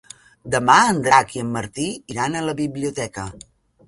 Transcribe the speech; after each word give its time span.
Demà 0.53 0.77
en 0.93 1.01
Drac 1.07 1.35
i 1.35 1.41
en 1.43 1.51
Martí 1.57 1.85
iran 2.13 2.39
a 2.39 2.41
la 2.47 2.57
biblioteca. 2.61 3.27